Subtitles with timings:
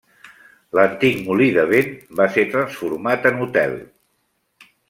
[0.77, 3.81] L'antic molí de vent va ser transformat en hotel.